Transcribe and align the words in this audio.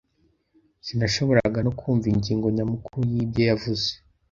Sinashoboraga 0.85 1.59
no 1.65 1.71
kumva 1.79 2.05
ingingo 2.13 2.45
nyamukuru 2.55 3.01
y'ibyo 3.11 3.41
yavuze. 3.49 3.89